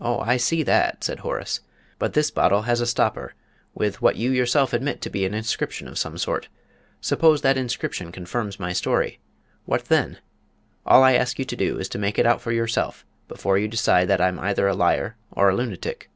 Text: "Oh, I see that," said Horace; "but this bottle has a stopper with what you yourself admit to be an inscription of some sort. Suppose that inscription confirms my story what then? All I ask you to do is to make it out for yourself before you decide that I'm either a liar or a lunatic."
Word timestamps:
"Oh, 0.00 0.20
I 0.20 0.38
see 0.38 0.62
that," 0.62 1.04
said 1.04 1.18
Horace; 1.18 1.60
"but 1.98 2.14
this 2.14 2.30
bottle 2.30 2.62
has 2.62 2.80
a 2.80 2.86
stopper 2.86 3.34
with 3.74 4.00
what 4.00 4.16
you 4.16 4.30
yourself 4.30 4.72
admit 4.72 5.02
to 5.02 5.10
be 5.10 5.26
an 5.26 5.34
inscription 5.34 5.86
of 5.86 5.98
some 5.98 6.16
sort. 6.16 6.48
Suppose 7.02 7.42
that 7.42 7.58
inscription 7.58 8.10
confirms 8.10 8.58
my 8.58 8.72
story 8.72 9.18
what 9.66 9.84
then? 9.84 10.16
All 10.86 11.02
I 11.02 11.12
ask 11.12 11.38
you 11.38 11.44
to 11.44 11.56
do 11.56 11.78
is 11.78 11.90
to 11.90 11.98
make 11.98 12.18
it 12.18 12.24
out 12.24 12.40
for 12.40 12.52
yourself 12.52 13.04
before 13.28 13.58
you 13.58 13.68
decide 13.68 14.08
that 14.08 14.22
I'm 14.22 14.40
either 14.40 14.66
a 14.66 14.72
liar 14.74 15.16
or 15.30 15.50
a 15.50 15.54
lunatic." 15.54 16.08